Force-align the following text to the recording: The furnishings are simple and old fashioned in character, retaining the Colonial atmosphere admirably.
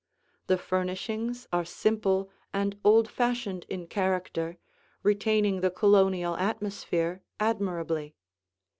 The 0.47 0.57
furnishings 0.57 1.47
are 1.53 1.63
simple 1.63 2.31
and 2.51 2.75
old 2.83 3.07
fashioned 3.07 3.67
in 3.69 3.85
character, 3.85 4.57
retaining 5.03 5.61
the 5.61 5.69
Colonial 5.69 6.35
atmosphere 6.37 7.21
admirably. 7.39 8.15